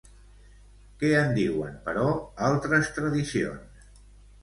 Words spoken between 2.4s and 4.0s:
altres tradicions?